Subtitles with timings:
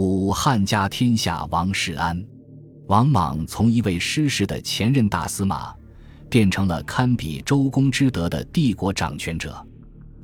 [0.00, 2.24] 五汉家天下王世安，
[2.86, 5.74] 王莽从一位失势的前任大司马，
[6.30, 9.60] 变成了堪比周公之德的帝国掌权者，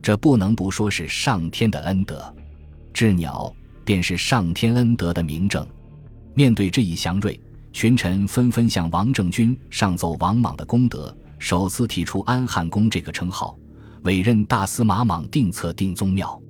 [0.00, 2.32] 这不能不说是上天的恩德。
[2.92, 3.52] 智鸟
[3.84, 5.66] 便是上天恩德的明证。
[6.34, 7.40] 面对这一祥瑞，
[7.72, 13.58] 群臣纷纷向王政君上奏王莽的功德，首次提出安汉公这个称号，
[14.04, 16.40] 委任大司马莽定策定宗庙。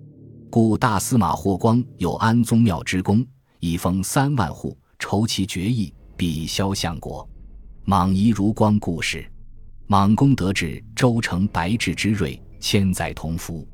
[0.55, 3.27] 故大司马霍光有安宗庙之功，
[3.59, 7.29] 以封三万户，筹其决议，必萧相国。
[7.85, 9.29] 莽夷如光故事，
[9.89, 13.67] 莽公得志，周成白志之瑞，千载同福。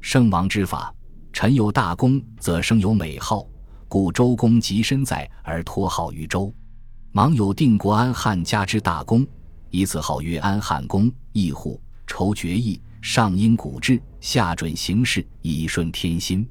[0.00, 0.94] 圣王之法，
[1.32, 3.44] 臣有大功，则生有美号，
[3.88, 6.54] 故周公及身在而托号于周。
[7.10, 9.26] 莽有定国安汉家之大功，
[9.70, 12.80] 以此号曰安汉公，义户，筹爵邑。
[13.02, 16.46] 上因古制，下准形式，以顺天心。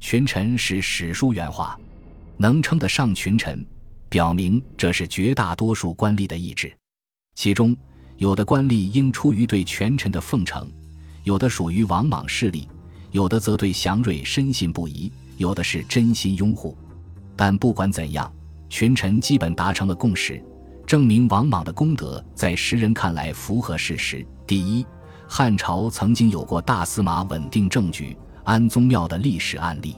[0.00, 1.78] 群臣是史书原话，
[2.38, 3.64] 能称得上群臣，
[4.08, 6.72] 表明这是绝大多数官吏的意志。
[7.34, 7.76] 其中
[8.16, 10.70] 有的官吏应出于对权臣的奉承，
[11.24, 12.66] 有的属于王莽势力，
[13.10, 16.76] 有的则对祥瑞深信不疑，有的是真心拥护。
[17.36, 18.32] 但不管怎样，
[18.70, 20.42] 群臣基本达成了共识，
[20.86, 24.26] 证明王莽的功德在时人看来符合事实。
[24.46, 24.84] 第一。
[25.34, 29.96] 汉朝曾经有过大司马稳定政局、安宗庙的历史案例。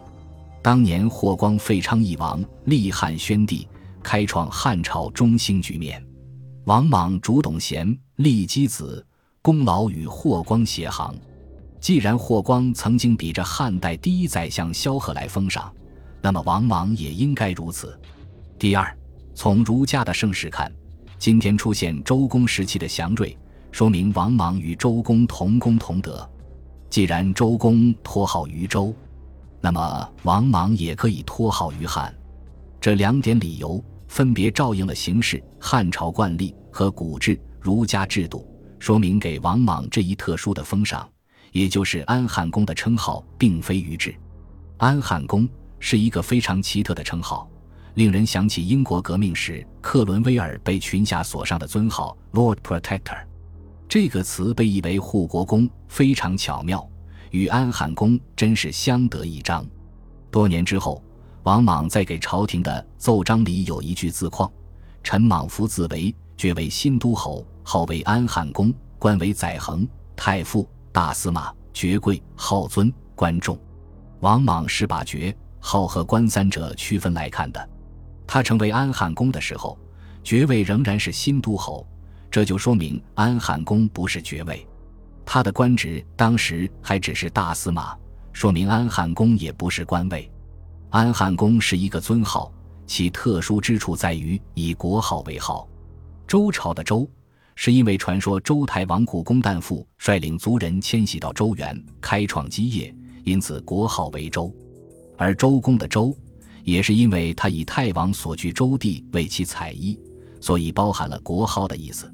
[0.62, 3.66] 当年霍光废昌邑王，立汉宣帝，
[4.00, 6.00] 开创汉朝中兴局面。
[6.66, 9.04] 王莽主董贤，立箕子，
[9.42, 11.12] 功劳与霍光协行。
[11.80, 15.74] 既然霍光曾经比着汉代第一宰相萧何来封赏，
[16.22, 17.98] 那么王莽也应该如此。
[18.56, 18.96] 第二，
[19.34, 20.72] 从儒家的盛世看，
[21.18, 23.36] 今天出现周公时期的祥瑞。
[23.74, 26.24] 说明王莽与周公同功同德，
[26.88, 28.94] 既然周公托号于周，
[29.60, 32.14] 那么王莽也可以托号于汉。
[32.80, 38.46] 这两点理由分别照应了形势、汉朝惯例和古制儒家制度，
[38.78, 41.10] 说明给王莽这一特殊的封赏，
[41.50, 44.14] 也就是安汉公的称号，并非愚智。
[44.76, 45.48] 安汉公
[45.80, 47.50] 是一个非常奇特的称号，
[47.94, 53.18] 令人想起英国革命时克伦威尔被群下所上的尊号 Lord Protector。
[53.94, 56.84] 这个词被译为护国公，非常巧妙，
[57.30, 59.64] 与安汉公真是相得益彰。
[60.32, 61.00] 多年之后，
[61.44, 64.52] 王莽在给朝廷的奏章里有一句自况
[65.04, 73.56] ：“臣莽夫自为，爵为新都侯，号为安汉公，官为载衡、太傅、大司马，爵贵，号尊，官重。”
[74.18, 77.68] 王莽是把爵号和官三者区分来看的。
[78.26, 79.78] 他成为安汉公的时候，
[80.24, 81.86] 爵位仍然是新都侯。
[82.34, 84.66] 这就说明安汉公不是爵位，
[85.24, 87.96] 他的官职当时还只是大司马，
[88.32, 90.28] 说明安汉公也不是官位。
[90.90, 92.52] 安汉公是一个尊号，
[92.88, 95.68] 其特殊之处在于以国号为号。
[96.26, 97.08] 周朝的周，
[97.54, 102.92] 是因为传说周台王古公旦父率领族人迁徙到周原，开创基业，
[103.22, 104.52] 因此国号为周。
[105.16, 106.12] 而周公的周，
[106.64, 109.96] 也是因为他以太王所居周地为其采邑，
[110.40, 112.12] 所以包含了国号的意思。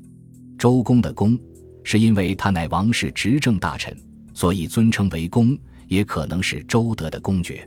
[0.60, 1.38] 周公的公，
[1.82, 3.96] 是因为他乃王室执政大臣，
[4.34, 7.66] 所以尊称为公，也可能是周德的公爵。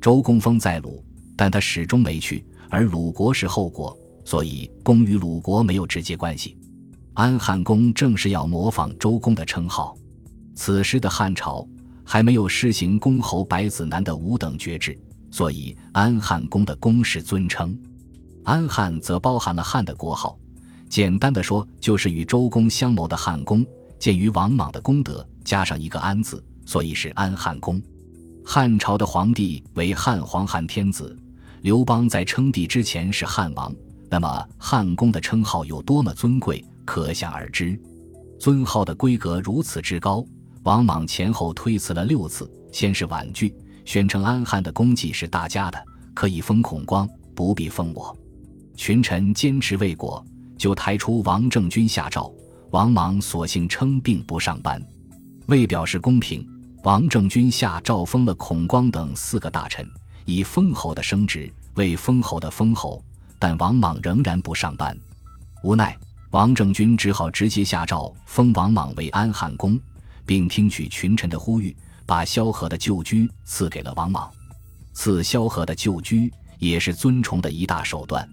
[0.00, 1.00] 周公封在鲁，
[1.36, 6.58] 但他始终没去，而鲁国是后国，所以公与鲁国没有直接关系。
[7.12, 9.96] 安汉公正是要模仿周公的称号。
[10.56, 11.64] 此时的汉朝
[12.02, 14.98] 还没有施行公侯百子男的五等爵制，
[15.30, 17.78] 所以安汉公的公是尊称。
[18.42, 20.36] 安汉则包含了汉的国号。
[20.88, 23.66] 简单的说，就是与周公相谋的汉公，
[23.98, 27.82] 鉴于王莽的功德，加上一个安字，所以是安汉公。
[28.44, 31.16] 汉朝的皇帝为汉皇汉天子，
[31.62, 33.74] 刘邦在称帝之前是汉王，
[34.10, 37.80] 那么汉公的称号有多么尊贵，可想而知。
[38.38, 40.24] 尊号的规格如此之高，
[40.62, 48.14] 王莽前后推辞了六次，先是婉拒，宣称安汉的功绩是大家的，可以封孔光，不必封我。
[48.76, 50.24] 群臣坚持未果。
[50.56, 52.32] 就抬出王政君下诏，
[52.70, 54.82] 王莽索性称病不上班。
[55.46, 56.46] 为表示公平，
[56.82, 59.88] 王政君下诏封了孔光等四个大臣，
[60.24, 63.02] 以封侯的升职为封侯的封侯，
[63.38, 64.96] 但王莽仍然不上班。
[65.62, 65.96] 无奈，
[66.30, 69.78] 王政君只好直接下诏封王莽为安汉公，
[70.24, 74.30] 并听取群臣的呼吁，把萧何的旧居赐给了王莽。
[74.92, 78.28] 赐萧何的旧居也是尊崇的一大手段。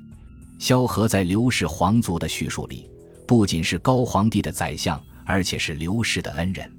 [0.62, 2.88] 萧何在刘氏皇族的叙述里，
[3.26, 6.72] 不仅是高皇帝的宰相，而且是刘氏的恩人。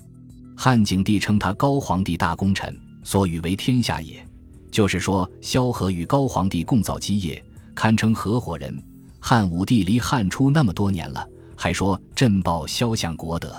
[0.56, 4.24] 汉景帝称他高皇帝大功臣，所与为天下也。
[4.70, 7.44] 就是说，萧何与高皇帝共造基业，
[7.74, 8.80] 堪称合伙人。
[9.18, 13.52] 汉武帝离汉初那么多年了，还说朕报萧相国德，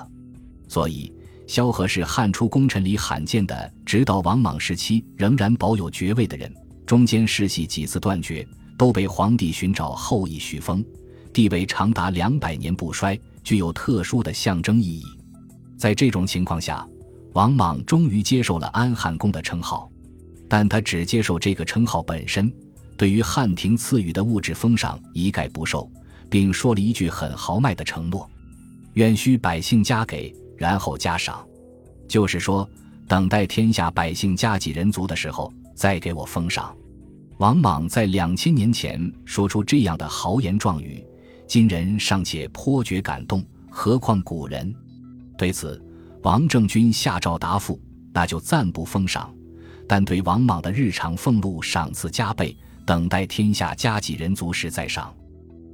[0.69, 1.11] 所以
[1.47, 6.49] 萧何是汉初功臣里罕见的，直到王莽时期仍然保有爵位的人。
[6.85, 8.47] 中间世系几次断绝，
[8.77, 10.83] 都被皇帝寻找后裔续封，
[11.31, 15.03] 地位长达两百年不衰，具有特殊的象征意义。
[15.77, 16.87] 在这种情况下，
[17.33, 19.89] 王莽终于接受了安汉公的称号。
[20.49, 22.53] 但他只接受这个称号本身，
[22.95, 25.89] 对于汉廷赐予的物质封赏一概不受，
[26.29, 28.29] 并说了一句很豪迈的承诺
[28.93, 31.43] ：“愿需百姓加给，然后加赏。”
[32.07, 32.69] 就是说，
[33.07, 36.75] 等待天下百姓加给人足的时候，再给我封赏。
[37.37, 41.03] 王莽在两千年前说出这样的豪言壮语，
[41.47, 44.73] 今人尚且颇觉感动，何况古人？
[45.37, 45.83] 对此，
[46.21, 47.81] 王政君下诏答复
[48.13, 49.33] ：“那就暂不封赏。”
[49.89, 55.13] 但对王莽的日常俸禄赏赐加倍，等待天下加给人足时再赏。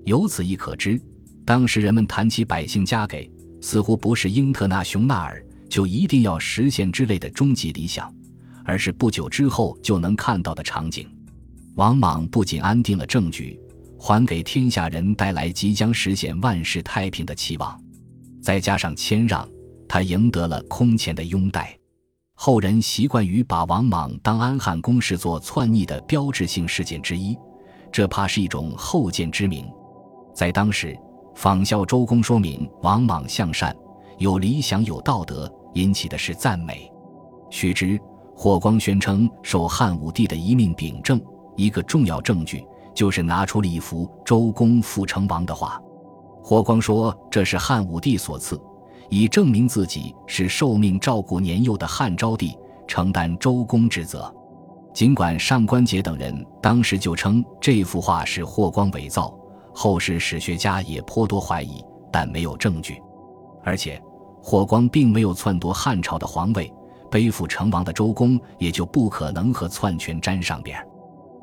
[0.05, 0.99] 由此亦可知，
[1.45, 3.29] 当时人们谈起百姓加给，
[3.61, 8.11] 似乎不是英特纳雄纳尔就一定要实现之类的终极理想，
[8.63, 11.07] 而是不久之后就能看到的场景。
[11.79, 13.57] 王莽不仅安定了政局，
[13.97, 17.81] 还给天下人带来即将实现万世太平的期望，
[18.41, 19.47] 再加上谦让，
[19.87, 21.73] 他赢得了空前的拥戴。
[22.33, 27.33] 后人习惯于把王莽当安汉公视作篡逆的标志性事件之一，
[27.93, 29.65] 这怕是一种后见之明。
[30.35, 30.99] 在当时，
[31.33, 33.73] 仿效周公，说明王莽向善、
[34.17, 36.91] 有理想、有道德，引起的是赞美。
[37.49, 37.97] 须知，
[38.35, 41.21] 霍光宣称受汉武帝的一命秉政，
[41.55, 45.81] 一个重要证据就是拿出了一幅周公复成王的画。
[46.41, 48.59] 霍光说这是汉武帝所赐。
[49.11, 52.55] 以证明自己是受命照顾年幼的汉昭帝，
[52.87, 54.31] 承担周公之责。
[54.93, 59.33] 尽管上官桀等人当时就称这幅画是霍光伪造，
[59.73, 63.01] 后世史学家也颇多怀疑，但没有证据。
[63.63, 63.99] 而且，
[64.43, 66.71] 霍光并没有篡夺汉朝的皇位，
[67.09, 70.79] 背负成王的周公也就不可能和篡权沾上边。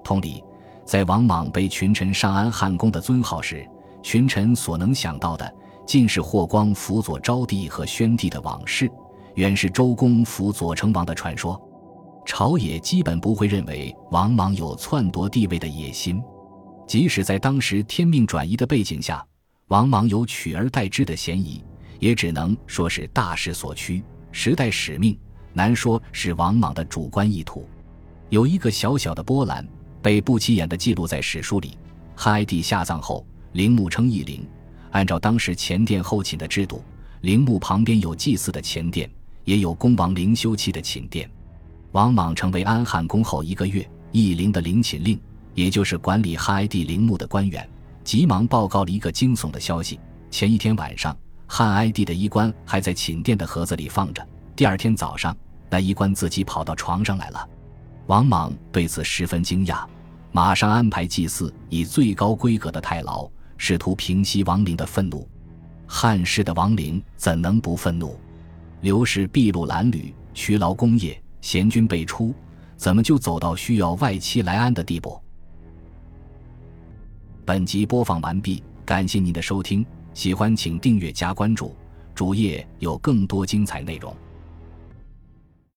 [0.06, 0.40] 同理，
[0.84, 3.68] 在王莽被群臣上安汉公的尊号时，
[4.04, 5.52] 群臣所能想到的。
[5.84, 8.90] 尽是霍光辅佐昭帝和宣帝的往事，
[9.34, 11.60] 原是周公辅佐成王的传说。
[12.24, 16.22] 朝野基本不会认为王莽有篡夺帝位的野心，
[16.86, 19.24] 即使在当时天命转移的背景下，
[19.68, 21.64] 王莽有取而代之的嫌疑，
[21.98, 25.16] 也只能说是大势所趋，时代使命，
[25.52, 27.64] 难说是王莽的主观意图。
[28.28, 29.64] 有一个小小的波澜，
[30.06, 31.76] 被不起眼的记录在史书里：
[32.14, 34.46] 汉哀帝下葬后，陵墓称义陵。
[34.92, 36.80] 按照当时前殿后寝的制度，
[37.22, 39.10] 陵墓旁边有祭祀的前殿，
[39.42, 41.28] 也有恭王陵休憩的寝殿。
[41.90, 45.20] 王莽成为安汉公后一个月，义陵的陵寝令，
[45.54, 47.68] 也就是管理汉哀帝陵墓的官员，
[48.04, 49.98] 急忙报告了一个惊悚的消息：
[50.30, 51.18] 前一天晚上，
[51.48, 54.24] 汉哀帝的衣冠还在寝殿的盒子里放着，
[54.54, 55.36] 第二天早上，
[55.68, 57.48] 那衣冠自己跑到床上来了。
[58.06, 59.84] 王莽对此十分惊讶，
[60.36, 63.26] 马上安排祭祀以最高规格的太牢。
[63.56, 65.26] 试图平息亡灵的愤怒，
[65.86, 68.20] 汉室的亡灵怎能不愤怒？
[68.82, 72.34] 刘氏筚路蓝缕，劬劳功业，贤君辈出，
[72.76, 75.18] 怎么就走到需要外戚来安的地步？
[77.46, 81.74] 本集播放完毕，感谢您的收听，喜欢请订阅加关注，
[82.14, 84.14] 主页有更多精彩内容。